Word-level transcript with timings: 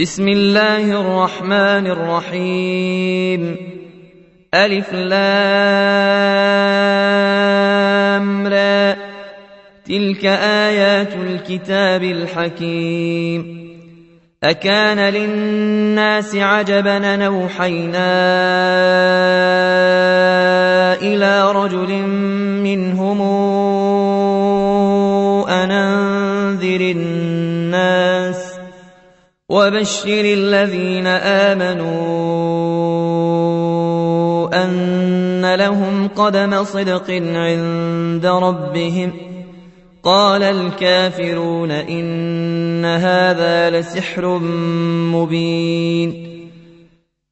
بسم 0.00 0.28
الله 0.28 1.00
الرحمن 1.00 1.86
الرحيم. 1.86 3.56
ألف 4.54 4.94
لام 4.94 5.16
را. 8.46 8.96
تلك 9.88 10.24
آيات 10.24 11.12
الكتاب 11.14 12.02
الحكيم. 12.02 13.68
أكان 14.44 14.98
للناس 14.98 16.36
عجبا 16.36 17.16
نوحينا 17.16 17.98
إلى 21.02 21.52
رجل 21.52 22.02
منهم 22.62 23.22
أن 25.48 25.70
أنذر 25.70 26.80
الناس 26.80 27.17
وبشر 29.50 30.24
الذين 30.24 31.06
آمنوا 31.06 31.88
أن 34.64 35.54
لهم 35.54 36.08
قدم 36.16 36.64
صدق 36.64 37.10
عند 37.34 38.26
ربهم. 38.26 39.12
قال 40.02 40.42
الكافرون 40.42 41.70
إن 41.70 42.84
هذا 42.84 43.70
لسحر 43.70 44.38
مبين. 45.14 46.28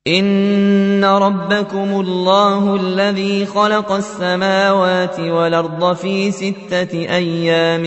إن 0.07 1.05
ربكم 1.05 2.01
الله 2.01 2.77
الذي 2.77 3.47
خلق 3.47 3.93
السماوات 3.93 5.21
والأرض 5.21 5.97
في 5.97 6.31
ستة 6.31 6.93
أيام 6.95 7.85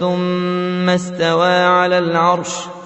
ثم 0.00 0.90
استوى 0.90 1.52
على 1.52 1.98
العرش 1.98 2.48
ۖ. 2.48 2.85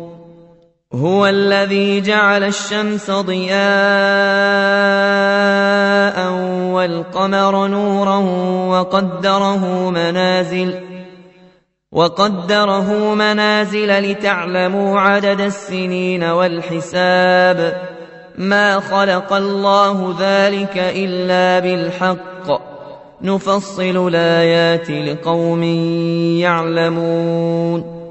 هو 0.93 1.25
الذي 1.27 2.01
جعل 2.01 2.43
الشمس 2.43 3.11
ضياء 3.11 3.61
والقمر 6.71 7.67
نورا 7.67 8.17
وقدره 8.67 9.89
منازل 9.89 10.75
وقدره 11.91 13.15
منازل 13.15 14.11
لتعلموا 14.11 14.99
عدد 14.99 15.41
السنين 15.41 16.23
والحساب. 16.23 17.81
ما 18.37 18.79
خلق 18.79 19.33
الله 19.33 20.15
ذلك 20.19 20.77
إلا 20.77 21.59
بالحق. 21.59 22.61
نفصل 23.21 24.07
الآيات 24.07 24.89
لقوم 24.89 25.63
يعلمون. 26.43 28.10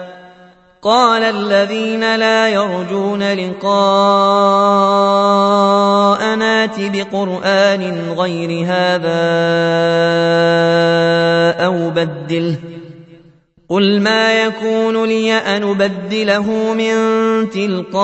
قال 0.81 1.23
الذين 1.23 2.15
لا 2.15 2.49
يرجون 2.49 3.33
لقاءنا 3.33 3.61
ائت 6.63 6.71
بقرآن 6.79 8.13
غير 8.17 8.65
هذا 8.65 9.21
أو 11.65 11.89
بدله. 11.89 12.55
قل 13.69 14.01
ما 14.01 14.43
يكون 14.43 15.05
لي 15.05 15.33
أن 15.33 15.63
أبدله 15.63 16.73
من 16.73 16.95
تلقاء 17.49 18.01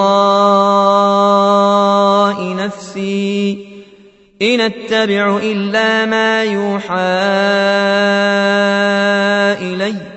نفسي 2.56 3.68
إن 4.42 4.62
أتبع 4.62 5.38
إلا 5.44 6.06
ما 6.06 6.44
يوحى 6.44 6.96
إلي. 9.62 10.17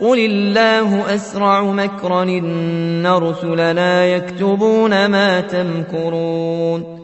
قل 0.00 0.18
الله 0.18 1.14
أسرع 1.14 1.62
مكرا 1.62 2.22
إن 2.22 3.06
رسلنا 3.06 4.06
يكتبون 4.06 5.06
ما 5.06 5.40
تمكرون 5.40 7.00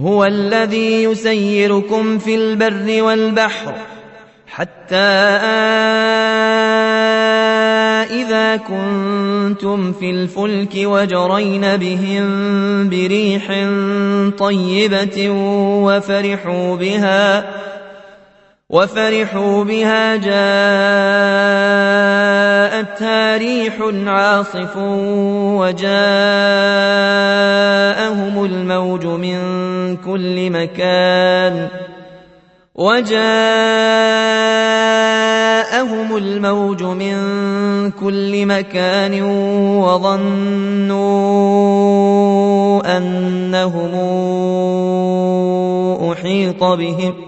هو 0.00 0.24
الذي 0.24 1.02
يسيركم 1.02 2.18
في 2.18 2.34
البر 2.34 3.02
والبحر 3.02 3.74
حتى 4.46 4.96
إذا 8.10 8.56
كنتم 8.56 9.92
في 9.92 10.10
الفلك 10.10 10.72
وجرين 10.76 11.76
بهم 11.76 12.28
بريح 12.88 13.46
طيبة 14.38 15.30
وفرحوا 15.84 16.76
بها 16.76 16.76
وفرحوا 16.76 16.76
بها 16.76 17.77
جاءتها 20.16 20.36
ريح 23.36 23.74
عاصف 24.06 24.76
وجاءهم 25.56 25.94
الموج 28.44 29.06
من 29.06 29.38
كل 29.96 30.50
مكان 30.50 31.68
وجاءهم 32.74 33.18
الموج 36.16 36.82
من 36.82 37.16
كل 37.90 38.46
مكان 38.46 39.22
وظنوا 39.80 40.98
أنهم 42.96 43.94
أحيط 46.12 46.64
بهم 46.64 47.27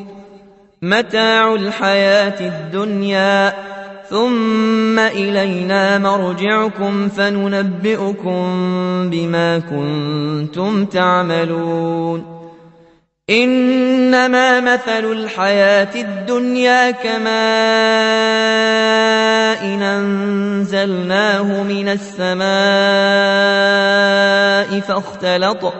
متاع 0.81 1.53
الحياة 1.53 2.47
الدنيا 2.47 3.53
ثم 4.09 4.99
إلينا 4.99 5.97
مرجعكم 5.97 7.09
فننبئكم 7.09 8.43
بما 9.09 9.59
كنتم 9.59 10.85
تعملون. 10.85 12.41
إنما 13.29 14.59
مثل 14.59 15.11
الحياة 15.11 15.95
الدنيا 15.95 16.91
كماء 16.91 18.30
إن 18.30 18.30
أنزلناه 20.83 21.63
من 21.63 21.89
السماء 21.89 22.41
فاختلط 24.79 25.73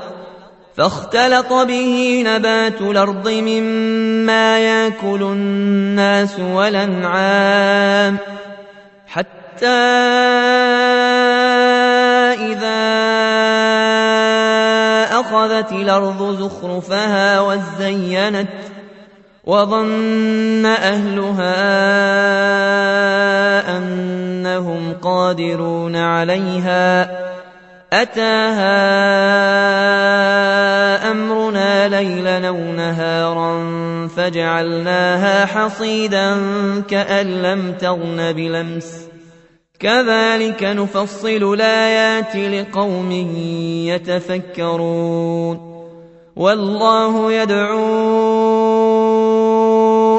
فاختلط 0.78 1.54
به 1.54 2.24
نبات 2.26 2.82
الأرض 2.82 3.30
مما 3.30 4.60
يأكل 4.60 5.22
الناس 5.22 6.40
والأنعام. 6.40 8.18
حتى 9.08 9.68
إذا 12.52 12.82
أخذت 15.20 15.72
الأرض 15.72 16.38
زخرفها 16.40 17.40
وزينت 17.40 18.50
وظن 19.44 20.66
أهلها 20.66 21.82
أنهم 24.58 24.94
قادرون 25.02 25.96
عليها 25.96 27.12
أتاها 27.94 28.72
أمرنا 31.12 31.88
ليلا 31.88 32.48
أو 32.48 32.58
نهارا 32.58 33.68
فجعلناها 34.08 35.46
حصيدا 35.46 36.38
كأن 36.90 37.42
لم 37.42 37.74
تغن 37.80 38.34
بلمس 38.34 39.02
كذلك 39.80 40.64
نفصل 40.64 41.54
الآيات 41.54 42.36
لقوم 42.36 43.12
يتفكرون 43.92 45.72
والله 46.36 47.34
يدعو 47.34 48.41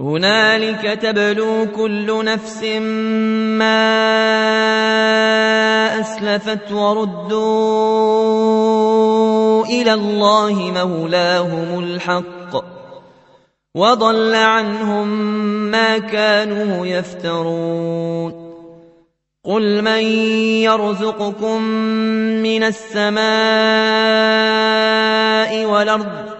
هنالك 0.00 0.98
تبلو 1.02 1.66
كل 1.76 2.24
نفس 2.24 2.64
ما 3.58 4.00
أسلفت 6.00 6.72
وردوا 6.72 7.50
إلى 9.66 9.94
الله 9.94 10.72
مولاهم 10.84 11.78
الحق 11.78 12.64
وضل 13.74 14.34
عنهم 14.34 15.08
ما 15.70 15.98
كانوا 15.98 16.86
يفترون 16.86 18.50
قل 19.44 19.82
من 19.82 20.02
يرزقكم 20.62 21.62
من 22.42 22.62
السماء 22.62 23.20
والأرض 25.64 26.39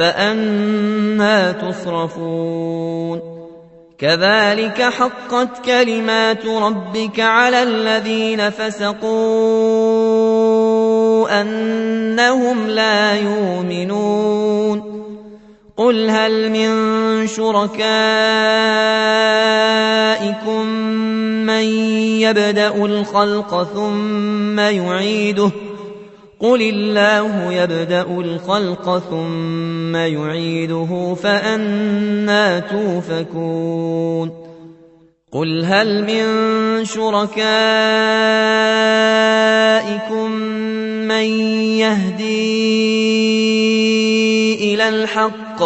فأنا 0.00 1.52
تصرفون 1.52 3.20
كذلك 3.98 4.82
حقت 4.82 5.64
كلمات 5.64 6.46
ربك 6.46 7.20
على 7.20 7.62
الذين 7.62 8.50
فسقوا 8.50 9.10
أنهم 11.40 12.66
لا 12.66 13.14
يؤمنون 13.14 15.00
قل 15.76 16.10
هل 16.10 16.50
من 16.50 17.26
شركائكم 17.26 17.80
من 21.46 21.64
يبدأ 22.20 22.84
الخلق 22.84 23.62
ثم 23.74 24.58
يعيده 24.58 25.50
ۖ 25.66 25.69
قل 26.40 26.62
الله 26.62 27.52
يبدأ 27.52 28.02
الخلق 28.02 28.98
ثم 29.10 29.96
يعيده 29.96 31.14
فأنا 31.22 32.58
توفكون 32.60 34.30
قل 35.32 35.64
هل 35.64 36.04
من 36.04 36.24
شركائكم 36.84 37.40
من 41.08 41.24
يهدي 41.84 42.74
إلى 44.74 44.88
الحق 44.88 45.62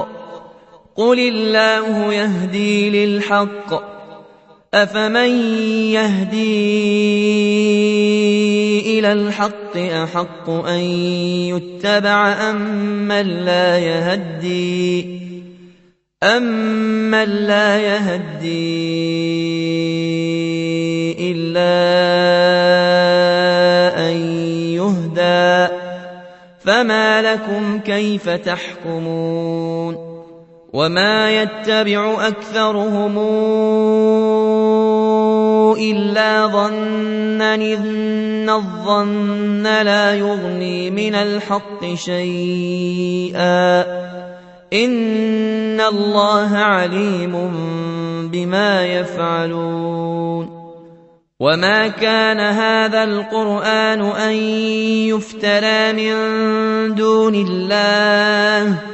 قل 0.96 1.18
الله 1.18 2.12
يهدي 2.14 2.90
للحق 2.90 3.94
أفمن 4.74 5.30
يهدي 5.90 7.24
إلى 9.04 9.12
الحق 9.12 9.76
أحق 9.76 10.50
أن 10.50 10.80
يتبع 11.52 12.32
أم 12.50 12.56
من 13.08 13.44
لا 13.44 13.78
يهدي 13.78 15.20
أمن 16.22 17.24
لا 17.24 17.80
يهدي 17.80 18.44
إلا 21.32 21.74
أن 24.08 24.16
يهدى. 24.72 25.74
فما 26.64 27.22
لكم 27.22 27.78
كيف 27.78 28.28
تحكمون؟ 28.28 30.14
وما 30.72 31.42
يتبع 31.42 32.28
أكثرهم 32.28 33.18
الا 35.74 36.46
ظنا 36.46 37.54
ان 38.44 38.50
الظن 38.50 39.62
لا 39.62 40.14
يغني 40.14 40.90
من 40.90 41.14
الحق 41.14 41.94
شيئا 41.94 43.80
ان 44.72 45.80
الله 45.80 46.56
عليم 46.56 47.50
بما 48.32 48.86
يفعلون 48.86 50.64
وما 51.40 51.88
كان 51.88 52.40
هذا 52.40 53.04
القران 53.04 54.00
ان 54.00 54.32
يفترى 55.12 55.92
من 55.92 56.14
دون 56.94 57.34
الله 57.34 58.93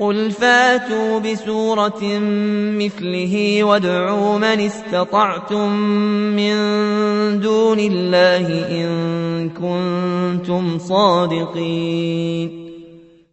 قل 0.00 0.30
فاتوا 0.30 1.18
بسورة 1.18 2.00
مثله 2.78 3.64
وادعوا 3.64 4.38
من 4.38 4.44
استطعتم 4.60 5.72
من 6.36 6.54
دون 7.40 7.78
الله 7.78 8.46
إن 8.70 9.50
كنتم 9.50 10.78
صادقين 10.78 12.68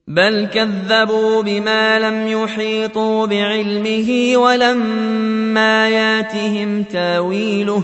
بل 0.07 0.47
كذبوا 0.53 1.41
بما 1.41 1.99
لم 1.99 2.27
يحيطوا 2.27 3.25
بعلمه 3.25 4.31
ولما 4.35 5.89
ياتهم 5.89 6.83
تاويله 6.83 7.83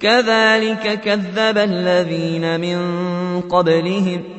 كذلك 0.00 1.00
كذب 1.00 1.58
الذين 1.58 2.60
من 2.60 2.80
قبلهم 3.40 4.22
ۖ 4.34 4.38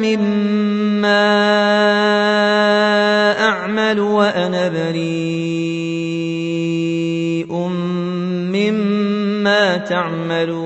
مما 0.00 1.26
أعمل 3.40 4.00
وأنا 4.00 4.68
بريء 4.68 5.06
مما 8.52 9.76
تعملون. 9.76 10.65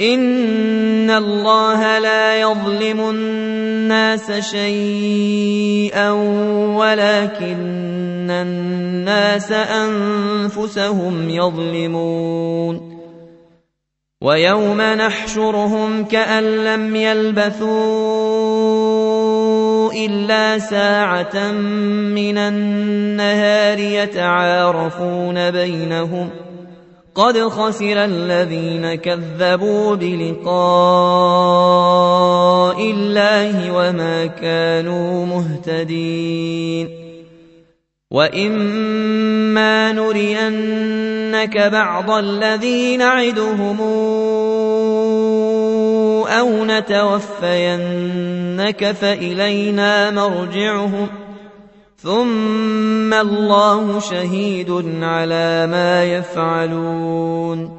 إن 0.00 1.10
الله 1.10 1.98
لا 1.98 2.40
يظلم 2.40 3.00
الناس 3.10 4.32
شيئا 4.32 6.10
ولكن 6.78 8.30
الناس 8.30 9.52
أنفسهم 9.52 11.30
يظلمون 11.30 12.98
ويوم 14.22 14.80
نحشرهم 14.80 16.04
كأن 16.04 16.44
لم 16.44 16.96
يلبثوا 16.96 17.68
إلا 19.92 20.58
ساعة 20.58 21.52
من 22.14 22.38
النهار 22.38 23.78
يتعارفون 23.78 25.50
بينهم 25.50 26.30
ۖ 26.44 26.47
قد 27.18 27.38
خسر 27.38 28.04
الذين 28.04 28.94
كذبوا 28.94 29.94
بلقاء 29.94 30.48
الله 32.90 33.72
وما 33.72 34.26
كانوا 34.26 35.26
مهتدين. 35.26 36.88
واما 38.10 39.92
نرينك 39.92 41.58
بعض 41.58 42.10
الذي 42.10 42.96
نعدهم 42.96 43.80
أو 46.28 46.64
نتوفينك 46.64 47.72
فالينا 48.92 50.10
مرجعهم 50.10 51.08
ثم 52.02 53.14
الله 53.14 54.00
شهيد 54.00 54.70
على 55.02 55.66
ما 55.66 56.04
يفعلون 56.04 57.78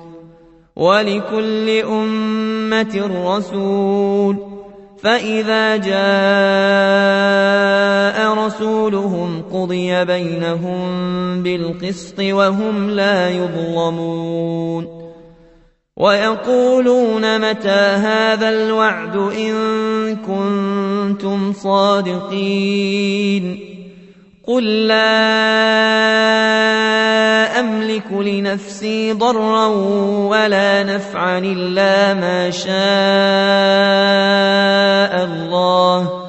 ولكل 0.76 1.70
امه 1.70 3.12
رسول 3.26 4.38
فاذا 5.04 5.78
جاء 5.78 6.00
رسولهم 8.46 9.44
قضي 9.54 10.06
بينهم 10.06 10.84
بالقسط 11.44 12.20
وهم 12.20 12.90
لا 12.90 13.30
يظلمون 13.30 15.00
ويقولون 15.98 17.50
متى 17.50 17.70
هذا 17.70 18.50
الوعد 18.50 19.16
ان 19.16 20.16
كنتم 20.16 21.54
صادقين 21.54 22.90
قل 24.50 24.88
لا 24.88 25.20
املك 27.60 28.12
لنفسي 28.12 29.14
ضرا 29.14 29.68
ولا 30.28 30.84
نفعا 30.84 31.38
الا 31.38 32.14
ما 32.14 32.50
شاء 32.50 32.74
الله 35.26 36.24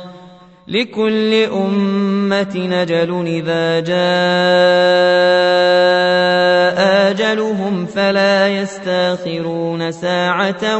لكل 0.68 1.34
امه 1.34 2.56
نجل 2.56 3.26
اذا 3.26 3.80
جاء 3.80 4.00
اجلهم 7.10 7.86
فلا 7.86 8.48
يستاخرون 8.48 9.92
ساعه 9.92 10.78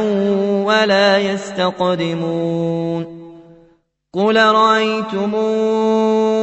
ولا 0.65 1.17
يستقدمون 1.17 3.21
قل 4.13 4.37
رايتمون 4.37 6.40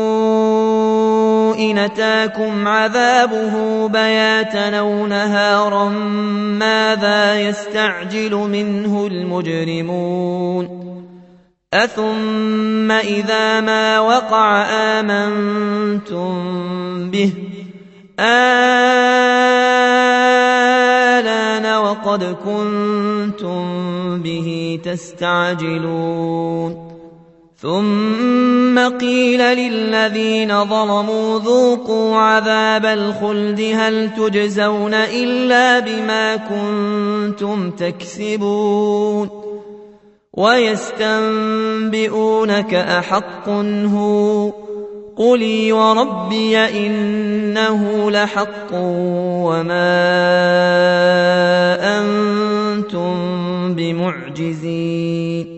إن 1.58 1.78
أتاكم 1.78 2.68
عذابه 2.68 3.86
بياتا 3.88 4.78
أو 4.78 5.06
نهارا 5.06 5.88
ماذا 6.58 7.40
يستعجل 7.40 8.34
منه 8.34 9.06
المجرمون؟ 9.06 10.88
أثم 11.74 12.90
إذا 12.90 13.60
ما 13.60 14.00
وقع 14.00 14.62
آمنتم 14.70 16.30
به؟ 17.10 17.32
آلان 18.20 18.78
وقد 21.76 22.36
كنتم 22.44 23.62
به 24.22 24.80
تستعجلون؟ 24.84 26.28
ثم 27.60 28.78
قيل 28.78 29.40
للذين 29.40 30.64
ظلموا 30.64 31.38
ذوقوا 31.38 32.16
عذاب 32.16 32.86
الخلد 32.86 33.60
هل 33.74 34.10
تجزون 34.14 34.94
إلا 34.94 35.78
بما 35.78 36.36
كنتم 36.36 37.70
تكسبون 37.70 39.28
ويستنبئونك 40.32 41.54
أحق 42.74 43.48
هو 43.48 44.52
قلي 45.16 45.72
وربي 45.72 46.58
إنه 46.58 48.10
لحق 48.10 48.72
وما 48.72 49.98
أنتم 51.98 53.14
بمعجزين 53.74 55.57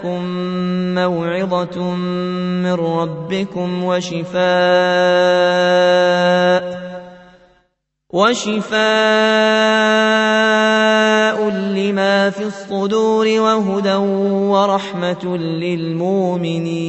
جاءتكم 0.00 0.24
موعظة 0.94 1.94
من 2.64 2.72
ربكم 2.72 3.84
وشفاء 3.84 4.40
وشفاء 8.10 8.80
لما 11.50 12.30
في 12.30 12.44
الصدور 12.44 13.26
وهدى 13.26 13.94
ورحمة 14.50 15.36
للمؤمنين. 15.36 16.80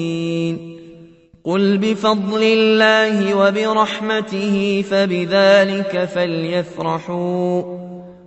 قل 1.44 1.78
بفضل 1.78 2.44
الله 2.44 3.36
وبرحمته 3.36 4.84
فبذلك 4.90 6.06
فليفرحوا 6.06 7.64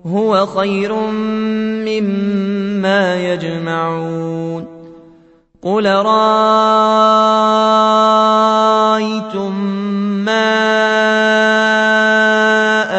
هو 0.06 0.46
خير 0.46 0.94
مما 1.86 3.32
يجمعون. 3.32 4.73
قل 5.64 5.86
رايتم 5.86 6.24
ما 10.24 10.54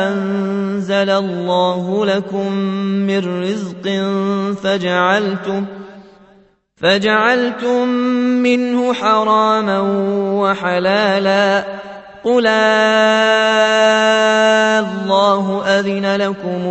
انزل 0.08 1.10
الله 1.10 2.06
لكم 2.06 2.52
من 3.06 3.44
رزق 3.44 3.86
فجعلتم 4.64 5.66
فجعلتم 6.76 7.88
منه 8.44 8.94
حراما 8.94 9.80
وحلالا 10.42 11.64
قل 12.24 12.48
الله 14.78 15.64
أذن 15.66 16.16
لكم 16.16 16.66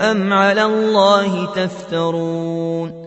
أم 0.00 0.32
على 0.32 0.64
الله 0.64 1.46
تفترون 1.56 3.06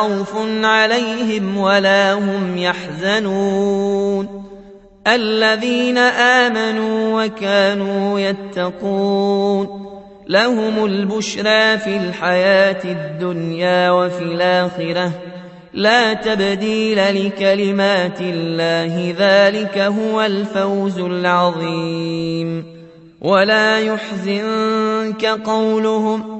خوف 0.00 0.64
عليهم 0.64 1.56
ولا 1.56 2.12
هم 2.12 2.58
يحزنون. 2.58 4.44
الذين 5.06 5.98
آمنوا 5.98 7.24
وكانوا 7.24 8.20
يتقون. 8.20 9.86
لهم 10.28 10.84
البشرى 10.84 11.78
في 11.78 11.96
الحياة 11.96 12.84
الدنيا 12.84 13.90
وفي 13.90 14.22
الآخرة. 14.22 15.12
لا 15.74 16.12
تبديل 16.12 17.26
لكلمات 17.26 18.20
الله 18.20 19.14
ذلك 19.18 19.78
هو 19.78 20.22
الفوز 20.22 20.98
العظيم. 20.98 22.80
ولا 23.20 23.78
يحزنك 23.78 25.24
قولهم 25.24 26.39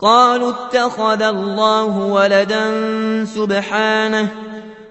قالوا 0.00 0.50
اتخذ 0.50 1.22
الله 1.22 1.96
ولدا 1.96 2.64
سبحانه 3.24 4.28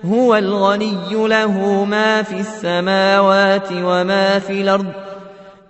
هو 0.06 0.36
الغني 0.36 1.28
له 1.28 1.86
ما 1.86 2.24
في 2.24 2.40
السماوات 2.40 3.68
وما 3.72 4.40
في 4.40 4.62
الأرض. 4.62 4.86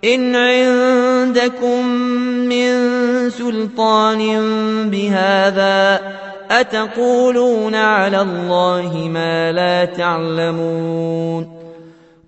إن 0.04 0.36
عندكم 0.36 1.86
من 2.48 2.70
سلطان 3.30 4.20
بهذا 4.90 6.00
أتقولون 6.50 7.74
على 7.74 8.20
الله 8.20 9.08
ما 9.12 9.52
لا 9.52 9.84
تعلمون. 9.84 11.59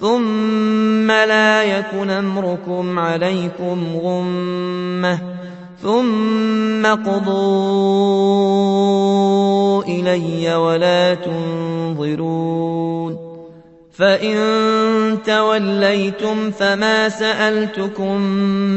ثم 0.00 1.10
لا 1.10 1.62
يكن 1.62 2.10
أمركم 2.10 2.98
عليكم 2.98 3.96
غمة 3.96 5.18
ثم 5.82 6.86
قضوا 6.86 7.48
إلي 9.84 10.54
ولا 10.54 11.14
تنظرون 11.14 12.58
فإن 13.92 14.38
توليتم 15.26 16.50
فما 16.50 17.08
سألتكم 17.08 18.20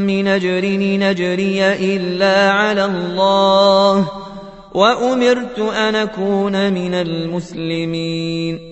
من 0.06 0.28
أجر 0.28 0.64
نجري 0.80 1.72
إلا 1.74 2.50
على 2.50 2.84
الله 2.84 4.10
وأمرت 4.74 5.58
أن 5.58 5.94
أكون 5.94 6.72
من 6.72 6.94
المسلمين 6.94 8.71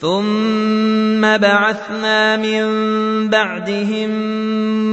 ثم 0.00 1.36
بعثنا 1.36 2.36
من 2.36 2.64
بعدهم 3.28 4.10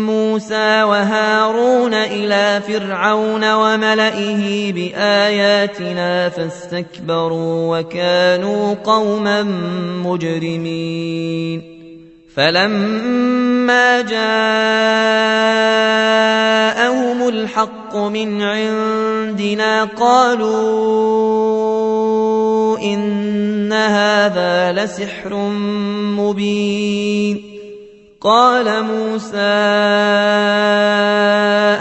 موسى 0.05 0.83
وهارون 0.83 1.93
إلى 1.93 2.61
فرعون 2.67 3.53
وملئه 3.53 4.73
بآياتنا 4.73 6.29
فاستكبروا 6.29 7.79
وكانوا 7.79 8.75
قوما 8.83 9.43
مجرمين 10.03 11.72
فلما 12.35 14.01
جاءهم 14.01 14.23
الحق 17.27 17.95
من 17.95 18.41
عندنا 18.41 19.83
قالوا 19.83 20.53
إن 22.79 23.73
هذا 23.73 24.71
لسحر 24.71 25.35
مبين 26.17 27.43
قال 28.21 28.83
موسى 28.83 29.37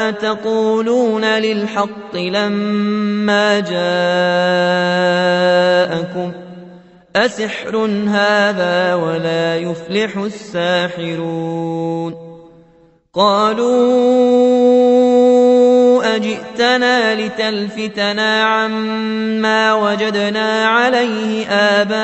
أتقولون 0.08 1.24
للحق 1.24 2.16
لما 2.16 3.60
جاءكم 3.60 3.92
ۖ 6.32 6.41
أسحر 7.16 7.76
هذا 8.08 8.94
ولا 8.94 9.56
يفلح 9.56 10.16
الساحرون 10.16 11.52
قالوا 13.14 14.32
أجئتنا 16.16 17.14
لتلفتنا 17.14 18.44
عما 18.44 19.74
وجدنا 19.74 20.66
عليه 20.66 21.46
آباءنا 21.48 22.02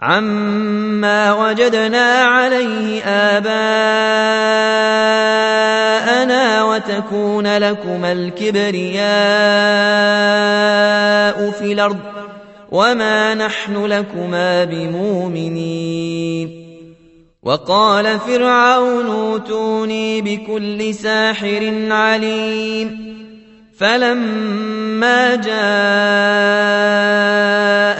عما 0.00 1.32
وجدنا 1.32 2.22
عليه 2.24 3.04
آباءنا 3.04 4.45
وتكون 6.88 7.56
لكما 7.56 8.12
الكبرياء 8.12 9.00
في 11.50 11.72
الأرض 11.72 11.98
وما 12.70 13.34
نحن 13.34 13.84
لكما 13.84 14.64
بمؤمنين. 14.64 15.86
وقال 17.42 18.18
فرعون 18.20 19.06
اوتوني 19.06 20.20
بكل 20.20 20.94
ساحر 20.94 21.86
عليم. 21.90 23.16
فلما 23.78 25.34
جاء 25.34 25.56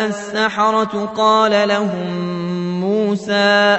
السحرة 0.09 1.13
قال 1.17 1.69
لهم 1.69 2.41
موسى 2.81 3.79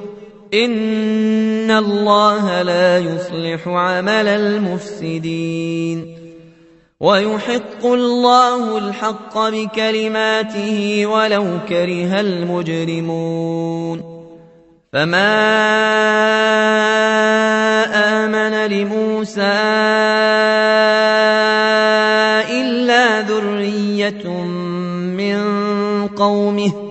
إن 0.53 1.71
الله 1.71 2.61
لا 2.61 2.97
يصلح 2.97 3.67
عمل 3.67 4.27
المفسدين 4.27 6.17
ويحق 6.99 7.85
الله 7.85 8.77
الحق 8.77 9.37
بكلماته 9.37 11.05
ولو 11.05 11.45
كره 11.69 12.19
المجرمون 12.19 14.01
فما 14.93 15.31
آمن 18.25 18.71
لموسى 18.71 19.41
إلا 22.51 23.21
ذرية 23.21 24.27
من 25.17 25.41
قومه 26.07 26.90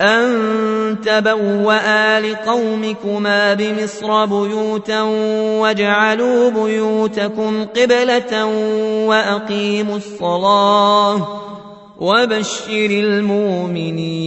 أن 0.00 0.96
تبوأ 1.04 2.20
لقومكما 2.20 3.54
بمصر 3.54 4.24
بيوتا 4.24 5.02
واجعلوا 5.60 6.50
بيوتكم 6.50 7.64
قبلة 7.64 8.46
وأقيموا 9.06 9.96
الصلاة 9.96 11.42
وبشر 12.00 12.90
المؤمنين 12.90 14.26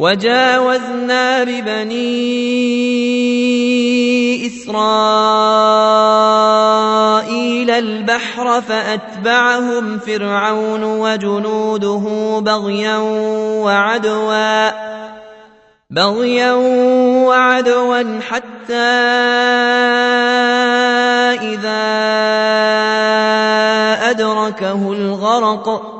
وجاوزنا 0.00 1.44
ببني 1.44 2.00
إسرائيل 4.46 4.80
البحر 7.70 8.60
فأتبعهم 8.60 9.98
فرعون 9.98 10.84
وجنوده 10.84 12.38
بغيا 12.40 12.96
وعدوا 13.64 14.70
بغيا 15.90 16.52
وعدوا 17.26 18.20
حتى 18.20 18.74
إذا 21.44 21.80
أدركه 24.10 24.92
الغرق. 24.92 25.99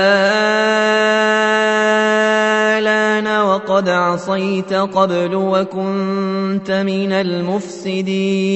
آلان 3.21 3.41
وقد 3.41 3.89
عصيت 3.89 4.73
قبل 4.73 5.35
وكنت 5.35 6.71
من 6.71 7.11
المفسدين 7.13 8.51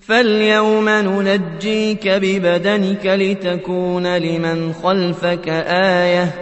فاليوم 0.00 0.88
ننجيك 0.88 2.08
ببدنك 2.08 3.06
لتكون 3.06 4.16
لمن 4.16 4.72
خلفك 4.72 5.48
آية 5.68 6.34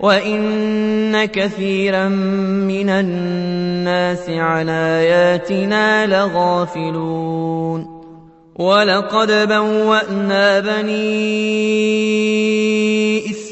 وإن 0.00 1.24
كثيرا 1.24 2.08
من 2.08 2.88
الناس 2.88 4.30
عن 4.30 4.68
آياتنا 4.68 6.06
لغافلون 6.06 7.94
ولقد 8.56 9.48
بوأنا 9.48 10.60
بني 10.60 12.24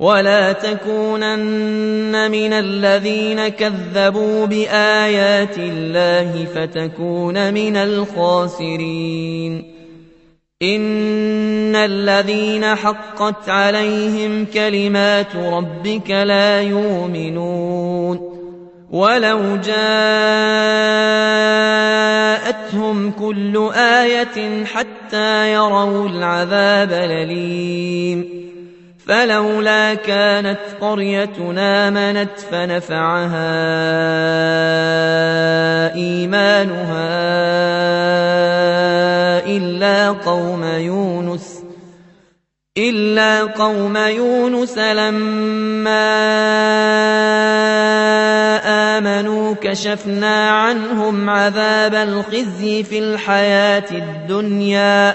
ولا 0.00 0.52
تكونن 0.52 2.30
من 2.30 2.52
الذين 2.52 3.48
كذبوا 3.48 4.46
بآيات 4.46 5.58
الله 5.58 6.44
فتكون 6.54 7.54
من 7.54 7.76
الخاسرين 7.76 9.64
إن 10.62 11.76
الذين 11.76 12.64
حقت 12.64 13.48
عليهم 13.48 14.46
كلمات 14.54 15.36
ربك 15.36 16.10
لا 16.10 16.62
يؤمنون 16.62 18.30
ولو 18.90 19.56
جاءتهم 19.56 19.80
كل 23.10 23.70
آية 23.74 24.64
حتى 24.64 25.52
يروا 25.52 26.08
العذاب 26.08 26.92
لليم 26.92 28.49
فلولا 29.06 29.94
كانت 29.94 30.60
قريتنا 30.80 31.90
منت 31.90 32.40
فنفعها 32.50 33.50
إيمانها 35.94 37.10
إلا 39.46 40.10
قوم 40.10 40.64
يونس 40.64 41.60
إلا 42.78 43.42
قوم 43.42 43.96
يونس 43.96 44.78
لما 44.78 46.10
آمنوا 48.98 49.54
كشفنا 49.62 50.50
عنهم 50.50 51.30
عذاب 51.30 51.94
الخزي 51.94 52.82
في 52.82 52.98
الحياة 52.98 53.90
الدنيا. 53.90 55.14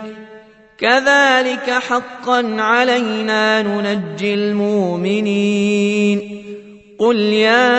كذلك 0.81 1.69
حقا 1.69 2.61
علينا 2.61 3.61
ننجي 3.61 4.33
المؤمنين. 4.33 6.21
قل 6.99 7.17
يا 7.17 7.71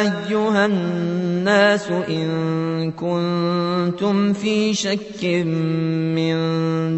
أيها 0.00 0.66
الناس 0.66 1.88
إن 2.08 2.92
كنتم 2.92 4.32
في 4.32 4.74
شك 4.74 5.24
من 6.14 6.36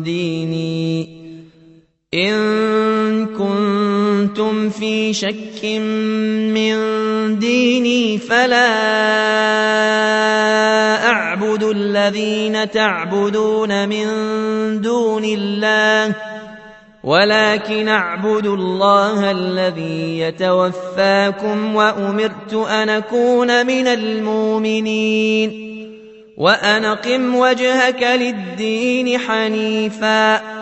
ديني 0.02 1.21
إن 2.14 3.26
كنتم 3.26 4.70
في 4.70 5.12
شك 5.12 5.64
من 6.54 6.74
ديني 7.38 8.18
فلا 8.18 8.68
أعبد 11.06 11.62
الذين 11.62 12.70
تعبدون 12.70 13.88
من 13.88 14.06
دون 14.80 15.24
الله 15.24 16.14
ولكن 17.04 17.88
اعبد 17.88 18.46
الله 18.46 19.30
الذي 19.30 20.18
يتوفاكم 20.18 21.74
وأمرت 21.74 22.54
أن 22.54 22.88
أكون 22.88 23.66
من 23.66 23.86
المؤمنين 23.86 25.72
وأن 26.36 26.84
قم 26.84 27.34
وجهك 27.34 28.02
للدين 28.02 29.18
حنيفا 29.18 30.61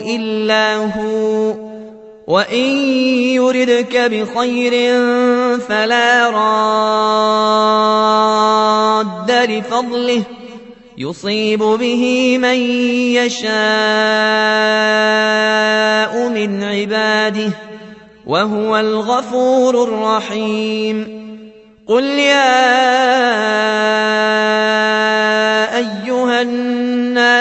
إلا 0.00 0.76
هو. 0.76 1.54
وإن 2.26 2.64
يردك 3.34 3.96
بخير 3.96 4.72
فلا 5.58 6.30
راد 9.00 9.30
لفضله. 9.30 10.22
يصيب 10.98 11.58
به 11.58 12.38
من 12.38 12.56
يشاء 13.14 13.52
من 16.28 16.62
عباده 16.64 17.50
وهو 18.26 18.76
الغفور 18.76 19.84
الرحيم. 19.84 21.22
قل 21.86 22.04
يا 22.04 22.62
أيها 25.76 26.42